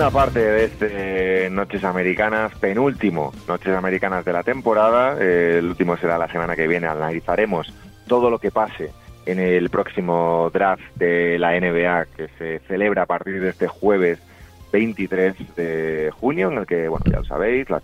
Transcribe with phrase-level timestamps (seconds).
[0.00, 5.18] Segunda parte de este Noches Americanas, penúltimo Noches Americanas de la temporada.
[5.20, 6.86] Eh, el último será la semana que viene.
[6.86, 7.70] Analizaremos
[8.06, 8.92] todo lo que pase
[9.26, 14.18] en el próximo draft de la NBA que se celebra a partir de este jueves
[14.72, 17.82] 23 de junio, en el que, bueno, ya lo sabéis, las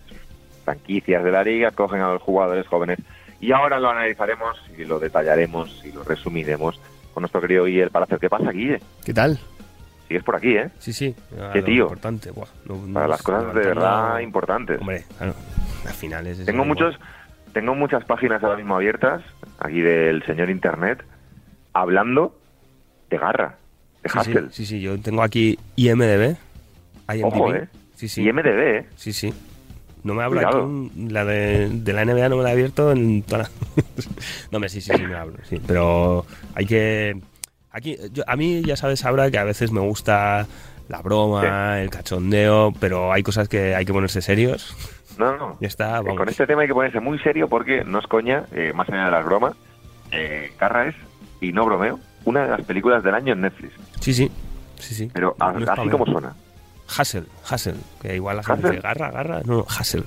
[0.64, 2.98] franquicias de la liga cogen a los jugadores jóvenes
[3.42, 6.80] y ahora lo analizaremos y lo detallaremos y lo resumiremos
[7.12, 8.18] con nuestro querido Guille Palacio.
[8.18, 8.80] ¿Qué pasa, Guille?
[9.04, 9.38] ¿Qué tal?
[10.08, 10.70] Sigues por aquí, ¿eh?
[10.78, 11.14] Sí, sí.
[11.52, 11.84] Qué tío.
[11.84, 12.30] Importante.
[12.30, 14.80] Buah, no- no Para las cosas de verdad importantes.
[14.80, 15.34] Hombre, claro,
[15.84, 16.38] las finales.
[16.38, 16.68] es Tengo igual.
[16.68, 17.00] muchos,
[17.52, 19.22] tengo muchas páginas ahora mismo abiertas,
[19.58, 21.02] aquí del señor Internet,
[21.72, 22.38] hablando
[23.10, 23.56] de garra,
[24.02, 24.52] de Sí, sí, Hassel.
[24.52, 26.36] sí, sí, yo tengo aquí IMDB.
[27.08, 27.24] IMDb.
[27.24, 27.68] Ojo, ¿eh?
[27.96, 28.22] Sí, sí.
[28.22, 28.86] Y MDB, ¿eh?
[28.96, 29.32] Sí, sí.
[30.04, 33.42] No me un- la de, de la NBA no me la he abierto en toda
[33.42, 33.50] la...
[34.52, 35.60] no, me sí, sí, sí, me hablo, sí.
[35.66, 37.20] Pero hay que...
[37.76, 40.46] Aquí, yo- a mí ya sabes, Abra, que a veces me gusta
[40.88, 44.74] la broma, el cachondeo, pero hay cosas que hay que ponerse serios.
[45.18, 45.58] No, no.
[45.60, 46.16] Ya está, Eh, vamos.
[46.16, 49.04] Con este tema hay que ponerse muy serio porque no es coña, eh, más allá
[49.06, 49.54] de las bromas,
[50.10, 50.94] eh, Garra es,
[51.40, 53.74] y no bromeo, una de las películas del año en Netflix.
[54.00, 54.30] Sí, sí,
[54.78, 55.10] sí, sí.
[55.12, 56.34] Pero a- No así como suena.
[56.96, 60.04] Hassel, Hassel, que igual la gente dice garra, garra, no, Hassel.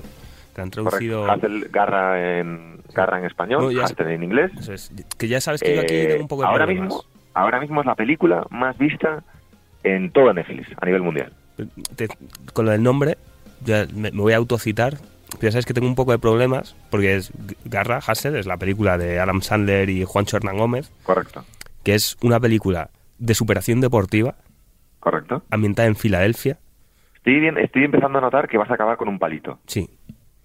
[0.55, 1.27] Que han traducido...
[1.27, 1.45] Correcto.
[1.47, 4.51] Hassel, Garra en, Garra en español, No, Hassel en inglés.
[4.67, 6.87] Es, que ya sabes que yo aquí Eh, tengo un poco de ahora problemas.
[6.89, 9.23] mismo, ahora mismo es la película más vista
[9.83, 11.33] en todo Netflix a nivel mundial.
[11.95, 12.07] te-
[12.53, 13.17] con lo del nombre,
[13.65, 14.97] ya me, me voy a autocitar.
[15.31, 17.31] Pero ya sabes que tengo un poco de problemas, porque es
[17.65, 21.45] Garra, Hassel, es la película de Adam Sandler y Juancho Hernán Gómez, Correcto,
[21.83, 22.89] que es una película
[23.19, 24.33] de superación deportiva
[24.99, 25.43] correcto.
[25.51, 26.57] ambientada en Filadelfia,
[27.15, 29.59] Estoy, bien- estoy empezando a notar que vas a acabar con un palito.
[29.67, 29.87] sí,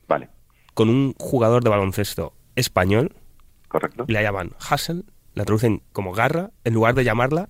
[0.06, 0.28] Vale,
[0.75, 3.12] con un jugador de baloncesto español,
[3.69, 4.04] correcto.
[4.06, 5.04] y la llaman Hassel,
[5.34, 7.49] la traducen como Garra, en lugar de llamarla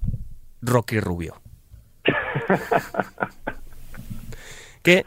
[0.63, 1.41] Rocky Rubio.
[4.83, 5.07] que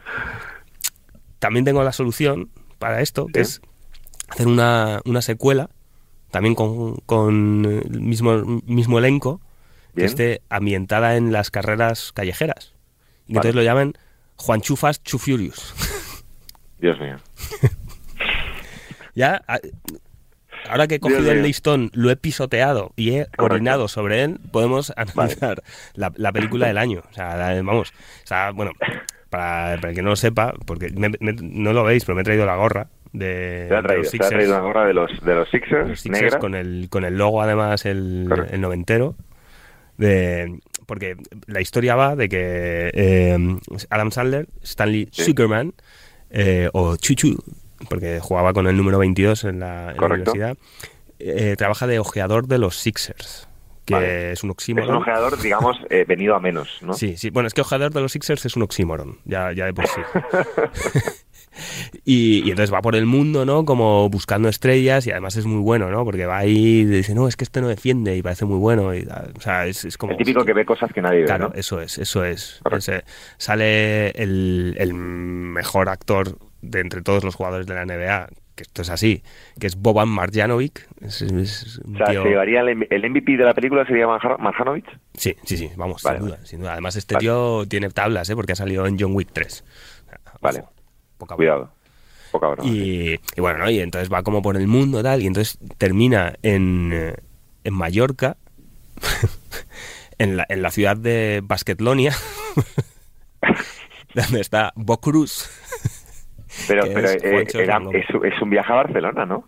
[1.38, 3.60] también tengo la solución para esto, que Sí.
[3.60, 3.62] es
[4.28, 5.70] hacer una, una secuela,
[6.30, 9.40] también con, con el mismo, mismo elenco,
[9.94, 10.06] que Bien.
[10.08, 12.74] esté ambientada en las carreras callejeras.
[13.26, 13.48] Y Vale.
[13.48, 13.94] entonces lo llamen
[14.36, 15.74] Juan Chufas Chufurious.
[16.78, 17.16] Dios mío.
[19.14, 19.58] ya, a-
[20.70, 21.46] ahora que he cogido Dios el mío.
[21.46, 23.44] listón, lo he pisoteado y he Correcto.
[23.44, 25.62] orinado sobre él, podemos analizar
[25.94, 27.02] la, la película del año.
[27.10, 27.90] O sea, la- vamos,
[28.24, 28.72] o sea, bueno,
[29.30, 32.22] para, para el que no lo sepa, porque me- me- no lo veis, pero me
[32.22, 34.48] he traído la gorra de, Te ha de traído, los te ha traído Sixers.
[34.48, 36.38] una gorra de los, de los Sixers, Los Sixers negra.
[36.38, 39.14] con el, con el logo además el, el noventero.
[39.96, 43.36] De, porque la historia va de que eh,
[43.90, 45.24] Adam Sandler, Stanley Sí.
[45.24, 45.74] Zuckerman,
[46.30, 47.36] eh, o Chuchu,
[47.88, 50.32] porque jugaba con el número 22 en la, en la Correcto.
[50.32, 50.56] universidad,
[51.18, 53.48] eh, trabaja de ojeador de los Sixers,
[53.84, 54.32] que Vale.
[54.32, 54.90] es un Es oxímoron.
[54.90, 56.92] un ojeador, digamos, eh, venido a menos, ¿no?
[56.92, 57.30] Sí, sí.
[57.30, 60.00] Bueno, es que ojeador de los Sixers es un oxímoron, ya, ya de por sí.
[62.04, 63.64] y, y entonces va por el mundo, ¿no?
[63.64, 66.04] Como buscando estrellas y además es muy bueno, ¿no?
[66.04, 68.94] Porque va ahí y dice, no, es que este no defiende y parece muy bueno.
[68.94, 69.06] Y,
[69.36, 70.12] o sea, es, es como...
[70.12, 71.54] El típico que ve cosas que nadie ve, Claro, ¿no?
[71.54, 72.60] eso es, eso es.
[72.70, 73.04] Ese-
[73.38, 78.82] sale el, el mejor actor de entre todos los jugadores de la NBA, que esto
[78.82, 79.22] es así,
[79.60, 80.88] que es Boban Marjanovic.
[81.00, 84.06] Es, es un O sea, tío- se llevaría el, el MVP de la película sería
[84.06, 84.86] Marja- Marjanovic.
[85.14, 86.48] Sí, sí, sí, vamos, Vale, sin duda, vale.
[86.48, 86.72] sin duda.
[86.72, 87.22] Además, este Vale.
[87.24, 88.34] tío tiene tablas, ¿eh?
[88.34, 89.64] Porque ha salido en John Wick 3.
[90.06, 90.64] O sea, ojo, Vale.
[91.18, 91.36] poca.
[91.36, 91.70] Cuidado.
[92.32, 92.68] Poca broma.
[92.68, 93.70] Y, y bueno, ¿no?
[93.70, 97.14] Y entonces va como por el mundo, tal, y entonces termina en,
[97.64, 98.36] en Mallorca,
[100.18, 102.12] en, la, en la ciudad de Basquetlonia,
[104.14, 105.48] donde está Bocruz.
[106.66, 109.44] Pero, pero es eh, era- es, es un viaje a Barcelona, ¿no?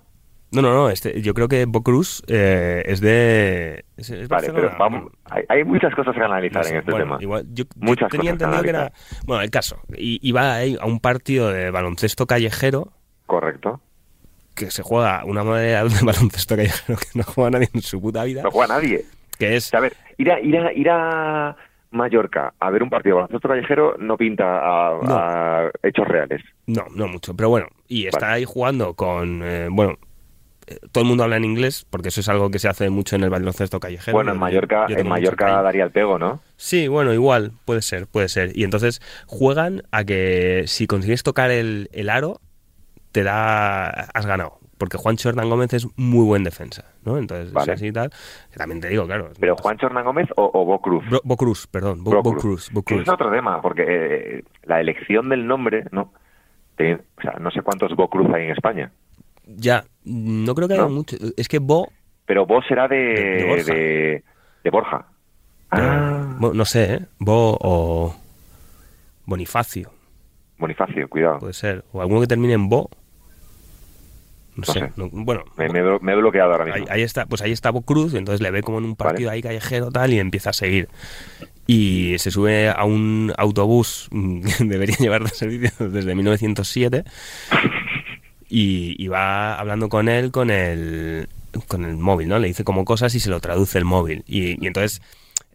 [0.53, 3.85] No, no, no, este, yo creo que Bocruz eh, es de...
[3.97, 6.91] Es, es Vale, pero vamos, hay, hay muchas cosas que analizar No sé, en este
[6.91, 7.19] bueno, tema.
[7.21, 8.93] igual, yo, yo Muchas tenía cosas entendido que era...
[9.27, 9.79] Bueno, el caso.
[9.97, 12.93] Iba a un partido de baloncesto callejero
[13.27, 13.81] Correcto.
[14.57, 18.25] que se juega una modalidad de baloncesto callejero que no juega nadie en su puta
[18.25, 18.43] vida.
[18.43, 19.05] No juega nadie.
[19.39, 19.73] Que es...
[19.73, 21.57] a ver, ir a, ir a, ir a
[21.91, 25.17] Mallorca a ver un partido de baloncesto callejero no pinta a, No.
[25.17, 26.43] a hechos reales.
[26.67, 27.35] No, no mucho.
[27.35, 28.33] Pero bueno, y está Vale.
[28.35, 29.43] ahí jugando con...
[29.43, 29.97] eh, bueno,
[30.93, 33.25] todo el mundo habla en inglés, porque eso es algo que se hace mucho en
[33.25, 34.15] el baloncesto callejero.
[34.17, 36.41] Bueno, en Mallorca, en Mallorca daría el pego, ¿no?
[36.57, 38.57] Sí, bueno, igual, puede ser, puede ser.
[38.57, 42.41] Y entonces juegan a que si consigues tocar el, el aro,
[43.11, 43.89] te da.
[43.91, 44.60] has ganado.
[44.81, 47.19] Porque Juancho Hernán Gómez es muy buen defensa, ¿no?
[47.19, 47.73] Entonces, Vale.
[47.75, 48.11] así y tal.
[48.51, 49.29] Que también te digo, claro.
[49.39, 51.05] Pero Juancho Hernán Gómez o, o Bo Cruz.
[51.11, 52.03] Bo, Bo Cruz, perdón.
[52.03, 52.71] Bo, Cruz.
[52.89, 56.15] Es otro tema, porque eh, la elección del nombre, ¿no?
[56.77, 58.91] Te- o sea, no sé cuántos Bo Cruz hay en España.
[59.45, 60.89] Ya, no creo que haya ¿No?
[60.91, 61.17] mucho.
[61.37, 61.91] Es que Bo.
[62.25, 63.75] Pero Bo será de, De- de Borja.
[63.75, 64.25] de-
[64.65, 65.07] de Borja.
[65.73, 67.01] Ah, Bo- no sé, ¿eh?
[67.19, 68.15] Bo o.
[69.27, 69.91] Bonifacio,
[70.59, 71.39] Bonifacio, cuidado.
[71.39, 71.85] puede ser.
[71.93, 72.91] O alguno que termine en Bo.
[74.61, 74.81] No, No sé.
[74.81, 74.91] sé.
[74.97, 76.87] no- bueno, Me, me he- me he bloqueado ahora Ahí, mismo.
[76.95, 79.29] ahí está, pues ahí está Bo Cruz, y entonces le ve como en un partido
[79.29, 79.37] Vale.
[79.37, 80.89] ahí callejero tal y empieza a seguir.
[81.67, 87.05] Y se sube a un autobús mm, que debería llevar de servicio desde 1907
[88.49, 91.29] y, y va hablando con él con el,
[91.69, 92.39] con el móvil, ¿no?
[92.39, 94.25] Le dice como cosas y se lo traduce el móvil.
[94.27, 95.01] Y, y entonces,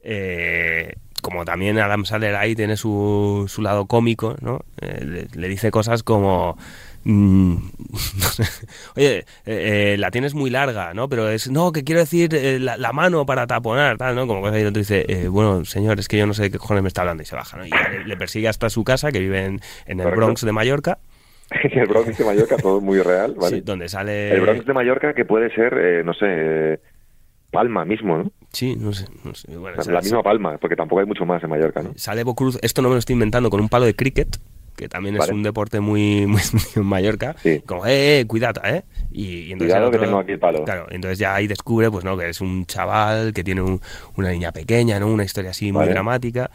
[0.03, 4.61] eh, como también Adam Sandler ahí tiene su, su lado cómico, ¿no?
[4.79, 6.57] Eh, le, le dice cosas como...
[7.05, 7.55] mm,
[8.97, 11.07] Oye, eh, eh, la tienes muy larga, ¿no?
[11.09, 14.27] Pero es, no, que quiero decir eh, la, la mano para taponar, tal, ¿no?
[14.27, 16.57] Como y el otro dice, eh, bueno, señor, es que yo no sé de qué
[16.57, 17.65] cojones me está hablando y se baja, ¿no?
[17.65, 20.11] Y le, le persigue hasta su casa, que vive en, en el.
[20.11, 20.97] Bronx de Mallorca,
[21.63, 23.57] el Bronx de Mallorca, todo muy real, ¿vale?
[23.57, 24.33] sí, donde sale...
[24.33, 26.79] El Bronx de Mallorca que puede ser, no sé,
[27.51, 28.31] Palma mismo, ¿no?
[28.51, 29.55] Sí, no sé, no sé.
[29.55, 31.93] Bueno, La, sale- misma Palma, porque tampoco hay mucho más en Mallorca, ¿no?
[31.95, 34.37] Sale Bo Cruz, esto no me lo estoy inventando, con un palo de cricket,
[34.75, 36.41] que también es un deporte muy, muy
[36.75, 37.35] en Mallorca.
[37.41, 37.61] Sí.
[37.65, 38.83] Como, eh, eh, cuidado, ¿eh?
[39.11, 40.63] Y, y entonces Cuidado que tengo aquí el palo.
[40.65, 43.81] Claro, entonces ya ahí descubre, pues no, que es un chaval que tiene un-
[44.17, 45.07] una niña pequeña, ¿no?
[45.07, 46.49] Una historia así muy dramática.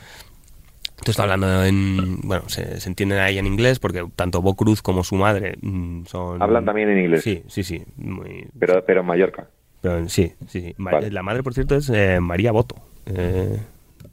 [0.91, 4.83] Entonces está hablando en, bueno, se, se entienden ahí en inglés porque tanto Bo Cruz
[4.83, 6.43] como su madre mm, son...
[6.43, 7.83] Hablan también en inglés, Sí, sí, sí.
[7.97, 9.47] muy- pero, pero en Mallorca.
[9.81, 10.75] pero sí, sí, sí.
[10.77, 11.11] Vale.
[11.11, 12.77] La madre, por cierto, es eh, María Boto.
[13.07, 13.57] Eh,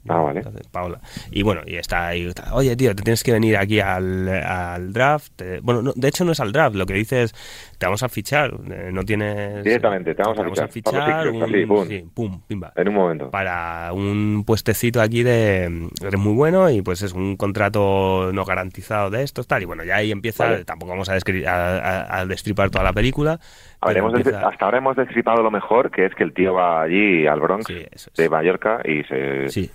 [0.08, 0.42] Ah, vale.
[0.70, 1.00] Paola.
[1.30, 2.26] Y bueno, y está ahí.
[2.26, 5.42] está, Oye, tío, te tienes que venir aquí al, al draft.
[5.62, 6.76] bueno, no, de hecho no es al draft.
[6.76, 7.34] Lo que dices,
[7.78, 8.52] te vamos a fichar.
[8.70, 9.64] eh, no tienes.
[9.64, 11.28] Directamente, te vamos a fichar.
[11.28, 11.86] un- así, pum.
[11.88, 12.72] sí, pum, pimba.
[12.76, 13.30] En un momento.
[13.30, 15.88] Para un puestecito aquí de.
[16.00, 19.62] Eres muy bueno y pues es un contrato no garantizado de estos, tal.
[19.62, 20.44] Y bueno, ya ahí empieza.
[20.44, 20.64] Vale.
[20.64, 23.40] Tampoco vamos a, descri- a- a- a destripar toda la película.
[23.80, 26.24] A ver, pero hemos des- empieza- hasta ahora hemos destripado lo mejor, que es que
[26.24, 28.16] el tío va allí al Bronx Sí, eso es.
[28.16, 29.70] de Mallorca y se Sí,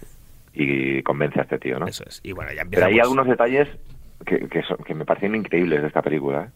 [0.53, 1.87] y convence a este tío, ¿no?
[1.87, 2.19] eso es.
[2.23, 2.85] Y bueno, ya empieza.
[2.85, 3.67] Pero hay algunos detalles
[4.25, 6.43] que, que, son- que me parecen increíbles de esta película.
[6.43, 6.49] ¿eh?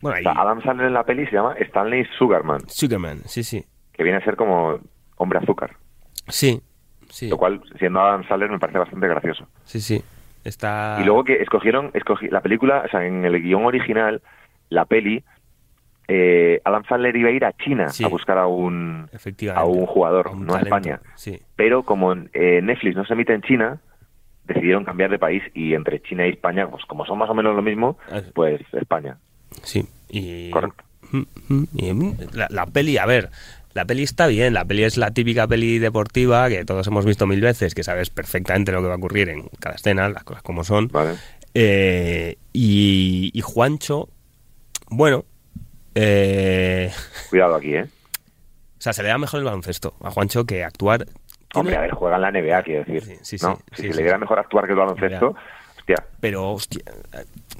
[0.00, 0.24] Bueno, ahí.
[0.26, 3.64] Adam Sandler en la peli se llama Stanley Sugarman, Sugarman, sí, sí.
[3.92, 4.78] que viene a ser como
[5.16, 5.72] hombre azúcar.
[6.28, 6.62] Sí,
[7.10, 7.28] sí.
[7.28, 9.46] Lo cual, siendo Adam Sandler, me parece bastante gracioso.
[9.64, 10.02] Sí, sí.
[10.44, 10.98] Está.
[11.00, 14.22] Y luego que escogieron, escogí, la película, o sea, en el guion original,
[14.70, 15.24] la peli,
[16.08, 18.02] eh, Adam Sandler iba a ir a China Sí.
[18.04, 19.08] a buscar a un,
[19.54, 21.00] a un jugador, A un no a España.
[21.16, 21.38] Sí.
[21.56, 23.80] Pero como eh, Netflix no se emite en China,
[24.44, 27.54] decidieron cambiar de país y entre China y España, pues como son más o menos
[27.54, 28.22] lo mismo, Ah.
[28.34, 29.18] pues España.
[29.62, 29.86] Sí.
[30.08, 30.50] Y.
[30.50, 30.82] Correcto.
[31.12, 33.28] Mm, mm, y, la, la peli, a ver.
[33.74, 37.26] La peli está bien, la peli es la típica peli deportiva que todos hemos visto
[37.26, 40.42] mil veces, que sabes perfectamente lo que va a ocurrir en cada escena, las cosas
[40.42, 40.88] como son.
[40.88, 41.12] ¿Vale?
[41.54, 44.08] Eh, y, y Juancho,
[44.90, 45.24] bueno,
[46.00, 46.92] eh,
[47.30, 47.82] Cuidado aquí, ¿eh?
[47.84, 51.06] o sea, se le da mejor el baloncesto a Juancho que actuar.
[51.54, 53.02] Hombre, a ver, juega en la NBA, quiero decir.
[53.22, 55.34] Sí, sí, si se le diera mejor actuar que el baloncesto,
[55.76, 55.96] hostia.
[56.20, 56.82] pero hostia,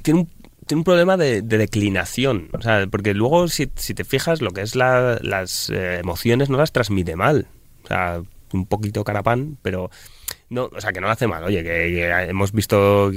[0.02, 0.26] tiene un,
[0.66, 2.50] tiene un problema de, de declinación.
[2.52, 6.50] O sea, porque luego, si, si te fijas, lo que es la- las eh, emociones
[6.50, 7.46] no las transmite mal.
[7.84, 9.90] O sea, un poquito carapán, pero.
[10.50, 11.44] No, o sea, que no lo hace mal.
[11.44, 13.10] Oye, que, que hemos visto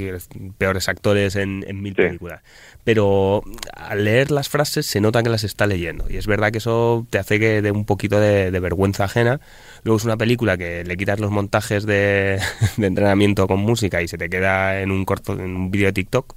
[0.57, 2.01] peores actores en, en mil Sí.
[2.03, 2.41] películas.
[2.83, 3.41] Pero
[3.73, 6.05] al leer las frases se nota que las está leyendo.
[6.09, 9.39] Y es verdad que eso te hace que de un poquito de, de vergüenza ajena.
[9.83, 12.39] Luego es una película que le quitas los montajes de,
[12.77, 15.93] de entrenamiento con música y se te queda en un corto, en un vídeo de
[15.93, 16.35] TikTok.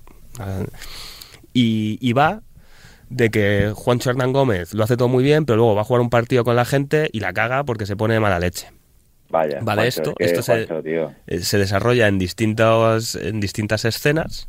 [1.53, 2.43] Y, y va
[3.11, 6.01] de que Juancho Hernán Gómez lo hace todo muy bien, pero luego va a jugar
[6.01, 8.69] un partido con la gente y la caga porque se pone de mala leche.
[9.31, 9.59] Vaya.
[9.63, 11.13] Vale, esto- es que esto se- Juancho, tío.
[11.27, 14.49] Eh, se desarrolla en distintas, en distintas escenas.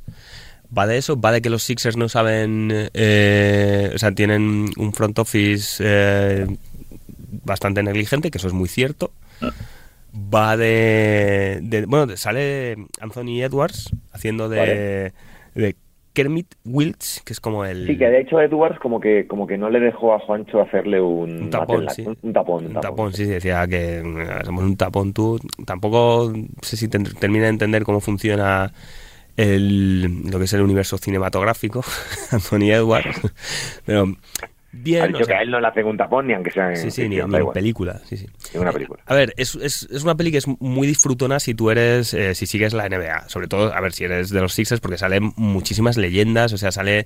[0.75, 4.93] Va de eso, va de que los Sixers no saben, eh, o sea, tienen un
[4.93, 6.47] front office eh,
[7.43, 9.11] bastante negligente, que eso es muy cierto.
[10.13, 15.11] Va de, de- bueno, sale Anthony Edwards haciendo de,
[15.55, 15.75] de
[16.15, 17.85] Kermit Wilts, que es como el...
[17.85, 20.99] Sí, que de hecho Edwards como que como que no le dejó a Juancho hacerle
[20.99, 22.01] un, Un tapón, sí.
[22.07, 24.01] un, un tapón, Un tapón, sí, decía que
[24.43, 25.39] somos un tapón tú.
[25.65, 28.71] Tampoco sé si te- termina de entender cómo funciona
[29.37, 31.83] el, lo que es el universo cinematográfico,
[32.31, 33.19] Anthony Edwards,
[33.85, 34.15] pero
[34.75, 35.03] bien.
[35.03, 36.69] Ha dicho o sea, que a él no le hacen un tapón ni aunque sea
[36.69, 38.01] en Sí, ni, ni en película.
[38.05, 38.27] Sí, sí.
[38.53, 39.01] Ni una película.
[39.05, 42.35] A ver, es, es, es una peli que es muy disfrutona si tú eres, eh,
[42.35, 43.29] si sigues la NBA.
[43.29, 46.71] Sobre todo, a ver, si eres de los Sixers, porque salen muchísimas leyendas, o sea,
[46.71, 47.05] sale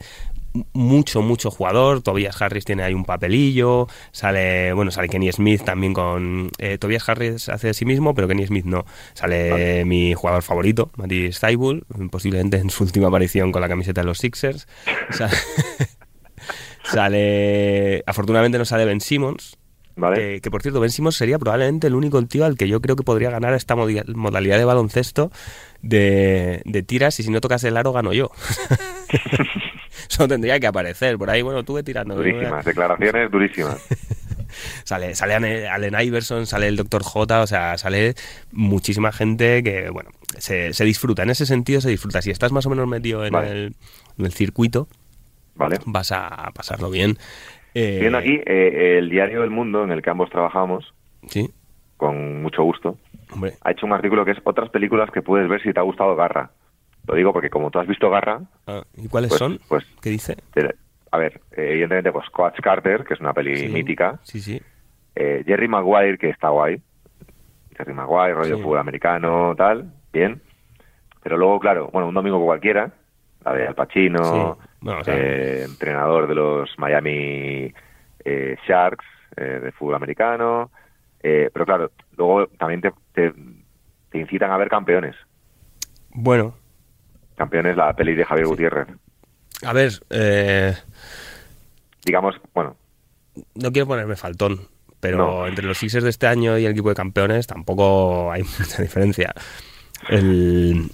[0.74, 2.02] mucho, mucho jugador.
[2.02, 3.88] Tobias Harris tiene ahí un papelillo.
[4.12, 6.50] Sale, bueno, sale Kenny Smith también con.
[6.58, 8.86] Eh, Tobias Harris hace de sí mismo, pero Kenny Smith no.
[9.14, 14.06] Sale mi jugador favorito, Matty Steibul, posiblemente en su última aparición con la camiseta de
[14.06, 14.68] los Sixers.
[15.12, 15.34] Sale,
[16.92, 19.58] sale- afortunadamente no sale Ben Simmons.
[19.96, 20.16] ¿Vale?
[20.16, 22.96] Que, que, por cierto, Ben Simmons sería probablemente el único tío al que yo creo
[22.96, 25.30] que podría ganar esta modalidad de baloncesto
[25.82, 28.32] de, de tiras y si no tocas el aro gano yo.
[30.10, 31.42] Eso tendría que aparecer por ahí.
[31.42, 32.16] Bueno, tuve tirando.
[32.16, 33.78] durísimas, declaraciones durísimas.
[34.84, 37.04] Sale, sale Allen Allen Iverson, sale el Dr.
[37.04, 38.16] J, o sea, sale
[38.52, 41.22] muchísima gente que, bueno, se, se disfruta.
[41.22, 42.20] En ese sentido se disfruta.
[42.24, 43.52] Si estás más o menos metido en, Vale.
[43.52, 43.76] el,
[44.18, 44.88] en el circuito,
[45.60, 45.78] ¿Vale?
[45.86, 47.18] vas a pasarlo bien.
[47.74, 50.94] Eh, Viendo aquí eh, el diario El Mundo, en el que ambos trabajamos,
[51.28, 51.50] Sí,
[51.98, 52.98] con mucho gusto,
[53.32, 53.54] hombre.
[53.62, 56.16] ha hecho un artículo que es otras películas que puedes ver si te ha gustado
[56.16, 56.52] Garra.
[57.08, 59.60] Lo digo porque como tú has visto Garra, Ah, ¿Y cuáles pues, son?
[59.68, 60.38] pues ¿Qué dice?
[61.12, 63.68] a ver, eh, evidentemente pues Coach Carter, que es una peli Sí.
[63.68, 64.62] mítica, Sí, sí.
[65.16, 66.80] eh, Jerry Maguire, que está guay,
[67.76, 68.62] Jerry Maguire, rollo Sí.
[68.64, 70.42] fútbol americano, tal, bien,
[71.24, 72.92] pero luego, claro, bueno, un domingo cualquiera,
[73.44, 74.69] la de Al Pacino, Sí.
[74.82, 77.74] Bueno, o sea- eh, entrenador de los Miami
[78.26, 79.06] eh, Sharks
[79.38, 80.72] eh, de fútbol americano,
[81.22, 83.34] eh, pero claro, luego también te, te,
[84.12, 85.16] te incitan a ver campeones.
[86.12, 86.56] Bueno,
[87.36, 88.88] Campeones, la peli de Javier Gutiérrez.
[89.66, 90.74] a ver, eh,
[92.06, 92.76] Digamos, bueno,
[93.56, 94.60] no quiero ponerme faltón,
[95.00, 95.48] pero No.
[95.48, 99.34] entre los Sixers de este año y el equipo de campeones tampoco hay mucha diferencia.
[100.10, 100.90] El,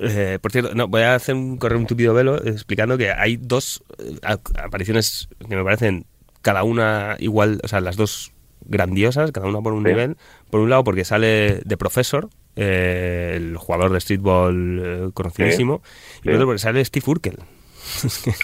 [0.00, 3.36] eh, por cierto, no, voy a hacer un correr un tupido velo explicando que hay
[3.36, 4.18] dos eh,
[4.62, 6.06] apariciones que me parecen
[6.42, 8.32] cada una igual, o sea, las dos
[8.64, 9.88] grandiosas, cada una por un Sí.
[9.90, 10.16] nivel.
[10.50, 15.82] Por un lado, porque sale de Professor, eh, el jugador de streetball eh, conocidísimo,
[16.18, 16.34] y por Sí.
[16.36, 17.38] otro porque sale Steve Urkel.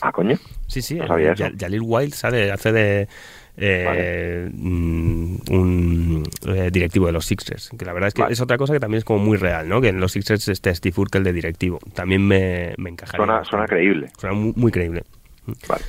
[0.03, 0.37] ah, coño.
[0.67, 1.45] Sí, sí, No el- sabía eso.
[1.59, 3.09] Jalil Wild sale, hace de
[3.57, 8.33] eh, mm, un eh, directivo de los Sixers, que la verdad es que Vale.
[8.35, 9.81] es otra cosa que también es como muy real, ¿no?
[9.81, 11.79] Que en los Sixers esté Steve Urkel de directivo.
[11.95, 13.25] También me, me encajaría.
[13.25, 14.09] Suena, suena creíble.
[14.19, 15.05] Suena muy, muy creíble.
[15.69, 15.85] Vale.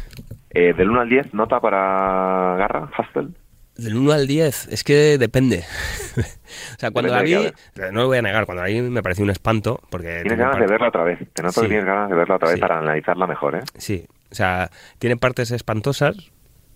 [0.52, 3.30] Eh, del 1 al 10, nota para Garra, Hustle.
[3.76, 5.60] Del 1 al 10, es que depende.
[6.18, 9.24] o sea, cuando la vi, no lo voy a negar, cuando la vi me pareció
[9.24, 10.08] un espanto, porque...
[10.08, 11.20] Tienes tiene ganas de verla otra vez.
[11.34, 11.62] Te noto Sí.
[11.62, 12.62] que tienes ganas de verla otra vez Sí.
[12.62, 13.62] para analizarla mejor, ¿eh?
[13.78, 14.70] Sí, o sea,
[15.00, 16.32] tiene partes espantosas,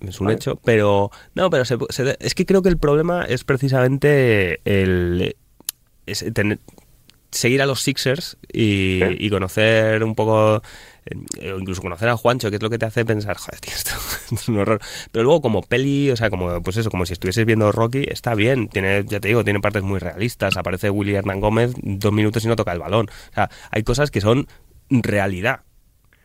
[0.07, 0.35] es un Vale.
[0.35, 5.35] hecho, pero no, pero se- se- es que creo que el problema es precisamente el
[6.05, 6.59] es tener-
[7.31, 9.15] seguir a los Sixers y, Sí.
[9.19, 10.61] y conocer un poco
[11.39, 13.73] eh, o incluso conocer a Juancho, que es lo que te hace pensar, joder, tío,
[13.73, 13.91] esto,
[14.23, 14.79] esto es un horror.
[15.11, 18.35] Pero luego como peli, o sea, como pues eso, como si estuvieses viendo Rocky, está
[18.35, 22.43] bien, tiene, ya te digo, tiene partes muy realistas, aparece Willy Hernán Gómez dos minutos
[22.45, 23.07] y no toca el balón.
[23.31, 24.47] O sea, hay cosas que son
[24.89, 25.61] realidad.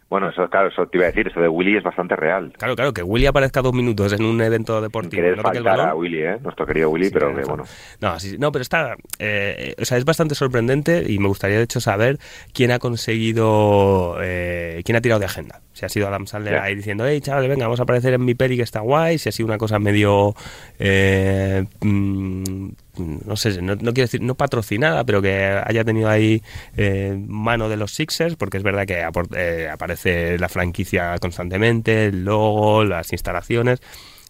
[0.08, 2.52] Bueno, eso, claro, eso te iba a decir, eso de Willy es bastante real.
[2.56, 5.20] Claro, claro, que Willy aparezca dos minutos en un evento deportivo.
[5.20, 5.94] querer no el faltar a.
[5.96, 6.36] Willy, ¿eh?
[6.42, 7.64] Nuestro querido Willy, Sí, pero que bueno.
[8.00, 8.94] No, sí, no, pero está.
[9.18, 12.18] eh, o sea, es bastante sorprendente y me gustaría, de hecho, saber
[12.52, 14.18] quién ha conseguido.
[14.22, 15.60] eh, quién ha tirado de agenda.
[15.72, 18.34] Si ha sido Adam Sandler ahí diciendo, hey, chaval, venga, vamos a aparecer en mi
[18.34, 19.18] peli que está guay.
[19.18, 20.34] Si ha sido una cosa medio.
[20.78, 26.42] eh, mm, no sé, no, no quiero decir, no patrocinada, pero que haya tenido ahí
[26.76, 29.04] eh, mano de los Sixers, porque es verdad que
[29.36, 33.80] eh, aparece la franquicia constantemente, el logo, las instalaciones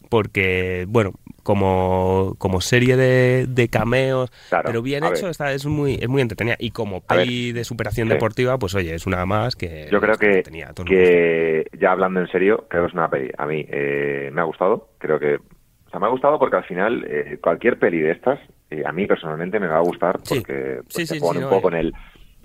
[0.09, 5.95] porque, bueno, como, como serie de, de cameos, Claro, pero bien hecho, está, es muy
[5.95, 6.57] es muy entretenida.
[6.59, 8.15] Y como peli de superación sí.
[8.15, 11.13] deportiva, pues oye, es una más que Yo creo que, entretenida, a todos nos gusta.
[11.13, 13.31] que ya hablando en serio, creo que es una peli.
[13.37, 15.37] A mí eh, me ha gustado, creo que...
[15.37, 18.93] O sea, me ha gustado porque al final eh, cualquier peli de estas, eh, a
[18.93, 21.75] mí personalmente me va a gustar porque Sí, pues, sí, te pone un poco eh.
[21.75, 21.95] en el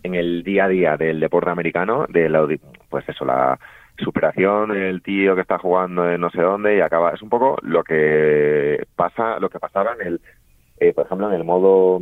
[0.03, 2.47] en el día a día del deporte americano, de la,
[2.89, 3.59] pues eso, la
[3.99, 7.11] superación del tío que está jugando en no sé dónde y acaba...
[7.11, 10.21] Es un poco lo que pasa, lo que pasaba en el,
[10.79, 12.01] eh, por ejemplo, en el modo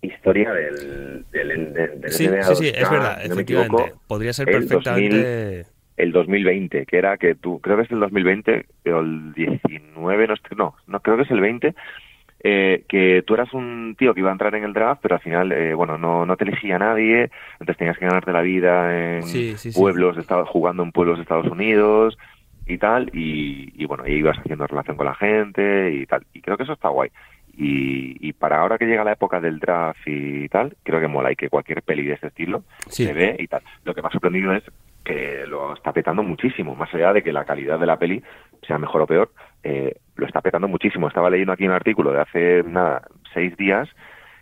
[0.00, 3.82] historia del, del, del, del Sí, NBA sí, sí, 2K, es verdad, no efectivamente.
[3.82, 5.66] equivoco, Podría ser el perfectamente.
[5.96, 10.34] el 2020, que era que tú, creo que es el 2020 o el 19, no,
[10.56, 11.74] no, no creo que es el 20,
[12.46, 15.22] eh, que tú eras un tío que iba a entrar en el draft, pero al
[15.22, 19.22] final, eh, bueno, no, no te elegía nadie, entonces tenías que ganarte la vida en
[19.22, 22.18] Sí, sí, pueblos, jugando en pueblos de Estados Unidos
[22.66, 26.40] y tal, y, y bueno, y ibas haciendo relación con la gente y tal, y
[26.42, 27.10] creo que eso está guay.
[27.56, 31.30] Y, y para ahora que llega la época del draft y tal, creo que mola
[31.32, 33.04] y que cualquier peli de este estilo Sí.
[33.06, 33.62] se ve y tal.
[33.84, 34.64] Lo que me ha sorprendido es
[35.04, 38.22] que lo está petando muchísimo, más allá de que la calidad de la peli
[38.66, 39.30] sea mejor o peor,
[39.62, 41.08] eh, lo está petando muchísimo.
[41.08, 43.88] Estaba leyendo aquí un artículo de hace nada, seis días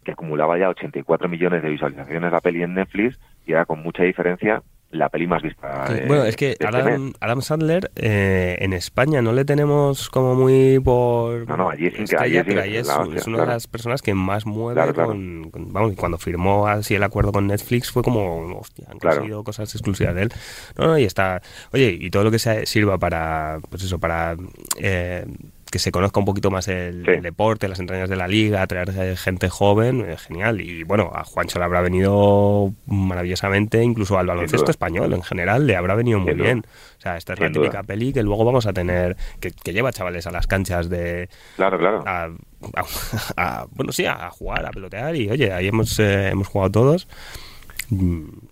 [0.04, 4.02] que acumulaba ya 84 millones de visualizaciones la peli en Netflix y era con mucha
[4.02, 5.86] diferencia la peli más vista.
[6.06, 11.48] bueno, es que Adam, Adam Sandler eh, en España no le tenemos como muy por.
[11.48, 12.44] No, no, allí es increíble.
[12.44, 16.66] Pero allí es, es, una de las personas que más mueve con, Vamos, cuando firmó
[16.68, 18.58] así el acuerdo con Netflix fue como.
[18.58, 20.32] Hostia, han conseguido cosas exclusivas de él.
[20.76, 21.40] No, no, y está.
[21.72, 23.60] Oye, y todo lo que sea, sirva para.
[23.70, 24.36] Pues eso, para.
[24.78, 25.24] Eh,
[25.72, 29.48] que se conozca un poquito más el, deporte, las entrañas de la liga, traer gente
[29.48, 30.60] joven, eh, genial.
[30.60, 35.74] Y bueno, a Juancho le habrá venido maravillosamente, incluso al baloncesto español en general le
[35.74, 36.62] habrá venido muy bien.
[36.98, 40.26] O sea, esta es la típica peli que luego vamos a tener, que, lleva chavales
[40.26, 41.30] a las canchas de...
[41.56, 42.04] Claro, claro.
[42.06, 47.08] A, bueno, sí, a jugar, a pelotear y oye, ahí hemos, eh, hemos jugado todos.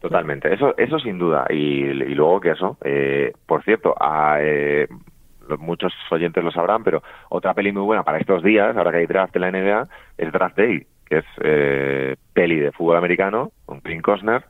[0.00, 1.46] Totalmente, eso eso sin duda.
[1.50, 4.38] Y, luego que eso, eh, por cierto, a,
[5.58, 9.06] muchos oyentes lo sabrán, pero otra peli muy buena para estos días, ahora que hay
[9.06, 9.88] draft en la NBA,
[10.18, 14.44] es Draft Day, que es eh, peli de fútbol americano, con Clint Costner,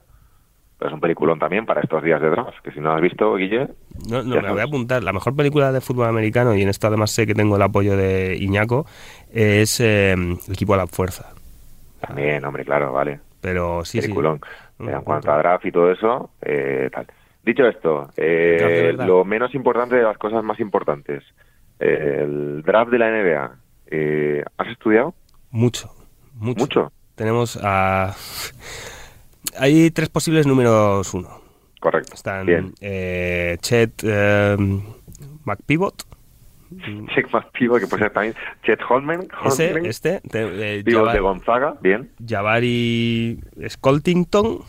[0.78, 3.34] pero es un peliculón también para estos días de draft, que si no has visto,
[3.34, 3.68] Guille...
[4.08, 5.04] No, no, me voy a apuntar.
[5.04, 7.98] La mejor película de fútbol americano, y en esto además sé que tengo el apoyo
[7.98, 8.86] de Iñaco,
[9.30, 11.34] es eh, El equipo a la fuerza.
[12.00, 13.20] También, hombre, claro, vale.
[13.42, 14.40] Pero sí, peliculón.
[14.78, 14.86] sí.
[14.88, 17.06] En cuanto a draft y todo eso, eh, tal.
[17.50, 21.24] Dicho esto, eh, lo menos importante de las cosas más importantes.
[21.80, 23.56] el draft de la NBA.
[23.86, 25.14] Eh, ¿Has estudiado?
[25.50, 25.90] Mucho,
[26.34, 26.92] mucho.
[27.16, 28.14] Tenemos a...
[29.58, 31.40] Hay tres posibles números uno.
[31.80, 32.14] Correcto.
[32.14, 34.56] Están Eh, Chet eh,
[35.44, 36.04] McPivot,
[37.14, 39.26] Check más pivo que puede ser también Chet Holman.
[39.44, 40.20] Ese, este.
[40.22, 42.10] De, de Gonzaga, bien.
[42.24, 44.60] Javari Scoltington.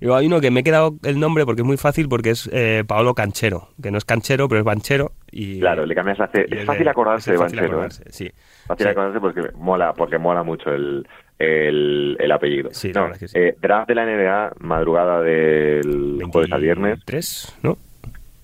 [0.00, 2.48] y hay uno que me he quedado el nombre porque es muy fácil, porque es
[2.52, 5.12] eh, Paolo Canchero, que no es canchero, pero es banchero.
[5.30, 6.46] Y, claro, le cambias la C.
[6.50, 7.84] Es fácil acordarse de banchero.
[7.84, 7.88] ¿eh?
[7.90, 8.30] sí.
[8.66, 11.06] Fácil acordarse porque mola, porque mola mucho el,
[11.38, 12.70] el, el apellido.
[12.72, 13.38] Sí, no, que sí.
[13.38, 16.90] eh, draft de la NBA, madrugada del jueves al viernes.
[17.06, 17.76] 23, ¿no?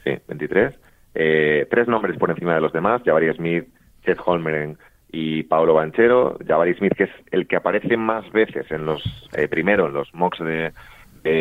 [0.05, 0.84] Sí, 23.
[1.15, 3.67] Eh, tres nombres por encima de los demás, Jabari Smith,
[4.05, 4.77] Chet Holmgren
[5.11, 6.39] y Paolo Banchero.
[6.47, 9.03] Jabari Smith, que es el que aparece más veces en los,
[9.37, 10.73] eh, primero en los mocks de,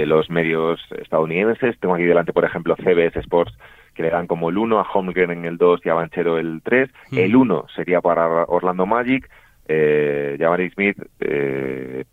[0.06, 1.78] los medios estadounidenses.
[1.80, 3.54] Tengo aquí delante, por ejemplo, CBS Sports,
[3.94, 6.62] que le dan como el 1 a Holmgren en el 2 y a Banchero el
[6.64, 6.90] 3.
[7.12, 7.18] Mm.
[7.18, 9.30] El 1 sería para Orlando Magic.
[9.68, 12.06] Eh, Jabari Smith, eh,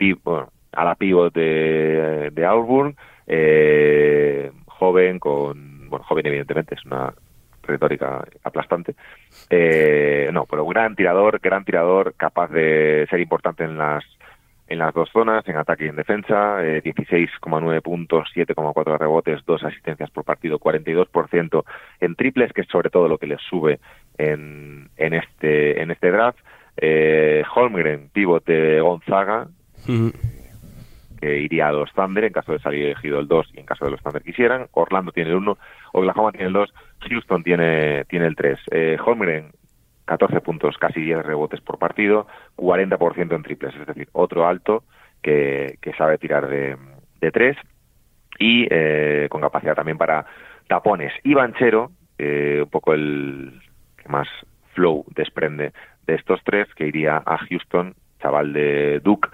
[0.73, 2.97] a la pivot de, de Auburn,
[3.27, 7.13] eh, joven con, bueno, joven evidentemente, es una
[7.63, 8.95] retórica aplastante.
[9.49, 14.05] Eh, no, pero gran tirador, gran tirador, capaz de ser importante en las
[14.71, 19.65] en las dos zonas, en ataque y en defensa, eh, 16,9 puntos, 7,4 rebotes, dos
[19.65, 21.65] asistencias por partido, 42%
[21.99, 23.81] en triples, que es sobre todo lo que les sube
[24.17, 26.39] en, en este en este draft.
[26.77, 29.49] Eh, Holmgren, pivot de Gonzaga,
[31.21, 33.85] que iría a los Thunder en caso de salir elegido el 2 y en caso
[33.85, 34.69] de los Thunder quisieran.
[34.73, 35.59] Orlando tiene el 1,
[35.93, 36.75] Oklahoma tiene el 2,
[37.09, 38.59] Houston tiene, tiene el 3.
[38.71, 39.51] Eh, Holmgren,
[40.07, 44.85] 14 puntos, casi 10 rebotes por partido, 40% en triples, es decir, otro alto
[45.23, 46.77] que, sabe tirar de,
[47.21, 47.57] de 3
[48.39, 50.25] y eh, con capacidad también para
[50.67, 51.13] tapones.
[51.23, 53.61] Y Banchero, eh, un poco el
[53.97, 54.29] que más
[54.75, 55.73] flow desprende
[56.07, 59.29] de estos tres, que iría a Houston, chaval de Duke,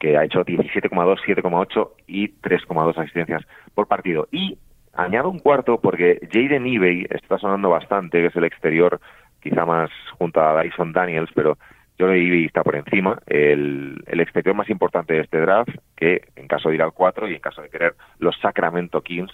[0.00, 3.42] que ha hecho 17,2, 7,8 y 3,2 asistencias
[3.74, 4.26] por partido.
[4.32, 4.58] Y
[4.94, 8.98] añado un cuarto porque Jaden Ebay está sonando bastante, que es el exterior
[9.40, 11.58] quizá más junto a Dyson Daniels, pero
[11.96, 13.18] que Ebay está por encima.
[13.26, 17.28] El, el exterior más importante de este draft, que en caso de ir al 4
[17.28, 19.32] y en caso de querer los Sacramento Kings,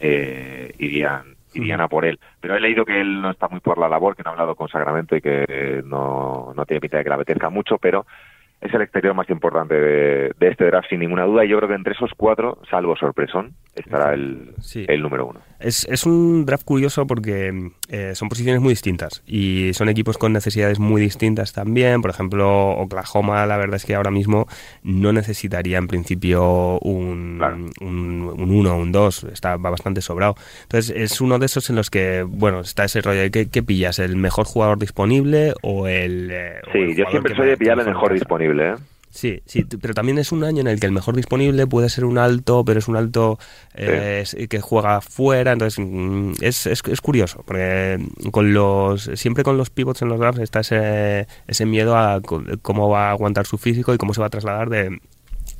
[0.00, 2.18] eh, irían irían a por él.
[2.40, 4.54] Pero he leído que él no está muy por la labor, que no ha hablado
[4.54, 8.06] con Sacramento y que no, no tiene pinta de que la apetezca mucho, pero
[8.60, 11.44] es el exterior más importante de, este draft, sin ninguna duda.
[11.44, 15.40] Y yo creo que entre esos cuatro, salvo sorpresón, estará el, el número uno.
[15.58, 20.32] Es, es, un draft curioso porque eh, son posiciones muy distintas y son equipos con
[20.32, 22.02] necesidades muy distintas también.
[22.02, 24.46] Por ejemplo, Oklahoma, la verdad es que ahora mismo
[24.82, 27.42] no necesitaría en principio un,
[27.80, 30.34] un, un uno o un dos, está va bastante sobrado.
[30.62, 33.98] Entonces, es uno de esos en los que, bueno, está ese rollo de ¿qué, pillas?
[33.98, 36.30] ¿El mejor jugador disponible o el.
[36.30, 38.74] Eh, sí, yo siempre soy de pillar el mejor disponible, ¿eh?
[39.10, 42.04] Sí, sí, pero también es un año en el que el mejor disponible puede ser
[42.04, 43.40] un alto, pero es un alto
[43.74, 47.98] eh, que juega fuera, entonces mm, es, es, es, curioso, porque
[48.30, 52.20] con los siempre con los pivots en los drafts está ese, ese miedo a
[52.62, 55.00] cómo va a aguantar su físico y cómo se va a trasladar de,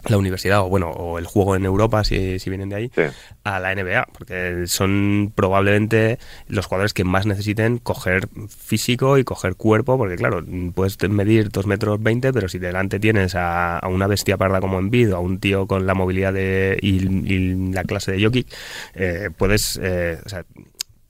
[0.09, 3.03] la universidad o bueno o el juego en Europa si, si vienen de ahí Sí.
[3.45, 9.55] a la NBA porque son probablemente los jugadores que más necesiten coger físico y coger
[9.57, 14.07] cuerpo porque claro puedes medir 2 metros 20 pero si delante tienes a, a una
[14.07, 17.85] bestia parda como Embiid o a un tío con la movilidad de, y, y la
[17.85, 18.47] clase de Jokic
[18.95, 20.45] eh, puedes eh, o sea,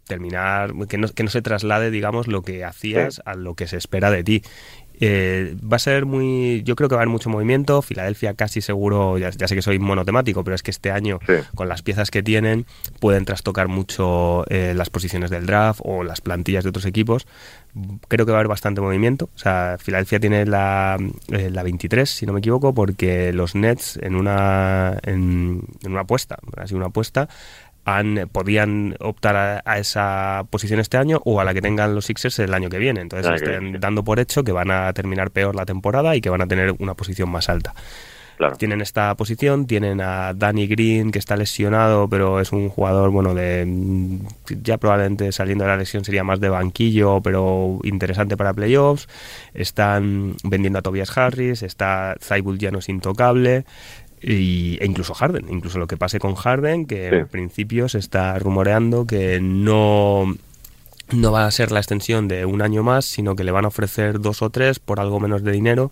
[0.07, 3.23] terminar que no, que no se traslade digamos lo que hacías Sí.
[3.25, 4.43] a lo que se espera de ti
[5.01, 6.63] eh, va a ser muy.
[6.65, 7.83] Yo creo que va a haber mucho movimiento.
[7.83, 11.35] Filadelfia casi seguro, ya, ya sé que soy monotemático, pero es que este año, Sí.
[11.55, 12.67] con las piezas que tienen,
[13.01, 17.27] pueden trastocar mucho eh, las posiciones del draft o las plantillas de otros equipos.
[18.09, 19.31] Creo que va a haber bastante movimiento.
[19.35, 23.97] O sea, Filadelfia tiene la, eh, la 23, si no me equivoco, porque los Nets
[24.03, 27.29] en una, en, en una apuesta, ha sido una apuesta,
[27.97, 32.07] han, podían optar a, a esa posición este año o a la que tengan los
[32.07, 33.01] Sixers el año que viene.
[33.01, 33.81] Entonces que están bien.
[33.81, 36.75] dando por hecho que van a terminar peor la temporada y que van a tener
[36.79, 37.75] una posición más alta.
[38.41, 38.57] Claro.
[38.57, 43.35] Tienen esta posición, tienen a Danny Green que está lesionado, pero es un jugador, bueno,
[43.35, 43.69] de
[44.63, 49.09] ya probablemente saliendo de la lesión sería más de banquillo, pero interesante para playoffs.
[49.53, 52.17] Están vendiendo a Tobias Harris, está
[52.73, 53.67] no es intocable.
[54.23, 57.17] Y, e incluso Harden, incluso lo que pase con Harden, que Sí.
[57.17, 60.25] en principio se está rumoreando que no,
[61.13, 63.69] no va a ser la extensión de un año más, sino que le van a
[63.69, 65.91] ofrecer dos o tres por algo menos de dinero,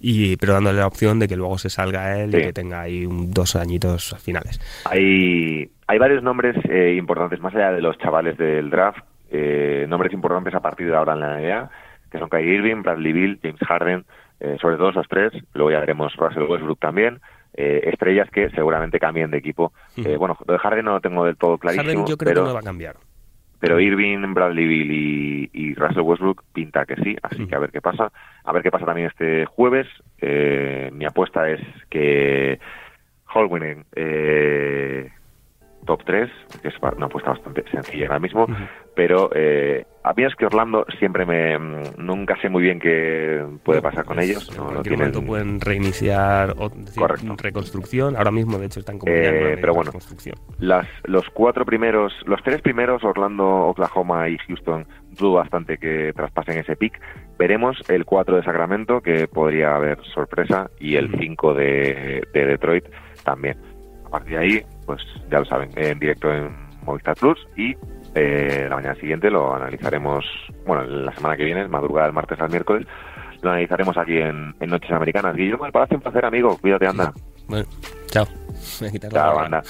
[0.00, 3.06] y pero dándole la opción de que luego se salga él y que tenga ahí
[3.06, 4.60] un- dos añitos finales.
[4.84, 8.98] Hay, hay varios nombres eh, importantes, más allá de los chavales del draft,
[9.30, 11.70] eh, nombres importantes a partir de ahora en la NBA,
[12.12, 14.04] que son Kyrie Irving, Bradley Bill, James Harden,
[14.38, 15.32] eh, sobre todo esos tres.
[15.54, 17.20] Luego ya veremos Russell Westbrook también.
[17.56, 19.72] Eh, estrellas que seguramente cambien de equipo.
[19.96, 22.42] Eh, bueno, lo de Harden no lo tengo del todo clarísimo, Harden yo creo pero,
[22.42, 22.96] que no va a cambiar.
[23.60, 27.70] pero Irving, Bradley Bill y, y Russell Westbrook pinta que sí, así que a ver
[27.70, 28.12] qué pasa.
[28.44, 29.86] A ver qué pasa también este jueves.
[30.20, 32.58] Eh, mi apuesta es que
[33.32, 35.10] Holwinen eh,
[35.86, 36.30] top 3,
[36.62, 38.46] que es una apuesta bastante sencilla ahora mismo,
[38.94, 41.58] pero eh, a mí es que Orlando siempre me...
[41.58, 44.48] mm, Nunca sé muy bien qué puede pasar con ellos.
[44.50, 45.12] En No, no cualquier tienen...
[45.12, 47.34] momento pueden reiniciar o decir, Correcto.
[47.38, 48.16] reconstrucción.
[48.16, 49.90] Ahora mismo, de hecho, están como Eh, en pero bueno.
[49.90, 50.36] reconstrucción.
[50.58, 54.86] Las, los cuatro primeros, los tres primeros, Orlando, Oklahoma y Houston,
[55.18, 57.00] dudo bastante que traspasen ese pick.
[57.38, 61.18] Veremos el 4 de Sacramento, que podría haber sorpresa, y el Ujú.
[61.18, 62.84] 5 de, de Detroit
[63.24, 63.56] también.
[64.06, 66.54] A partir de ahí, pues ya lo saben, en directo en
[66.84, 67.74] Movistar Plus y
[68.14, 70.24] eh, la mañana siguiente lo analizaremos,
[70.66, 72.86] bueno, la semana que viene, madrugada del martes al miércoles,
[73.42, 75.36] lo analizaremos aquí en, en Noches Americanas.
[75.36, 76.56] Guillermo, el Palacio, un placer, amigo.
[76.58, 77.12] Cuídate, anda.
[77.48, 77.66] Bueno,
[78.06, 78.26] chao.
[78.80, 79.62] La Chao, anda.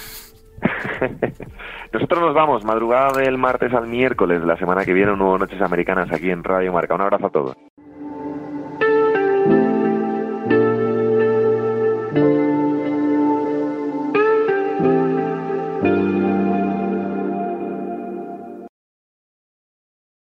[1.93, 5.39] Nosotros nos vamos, madrugada del martes al miércoles de la semana que viene, un nuevo
[5.39, 6.95] Noches Americanas aquí en Radio Marca.
[6.95, 7.57] Un abrazo a todos.